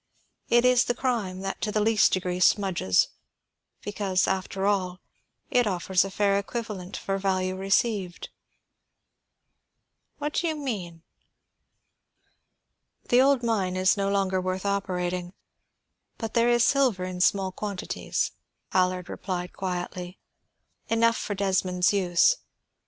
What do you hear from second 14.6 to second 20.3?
operating; but there is silver in small quantities," Allard replied quietly.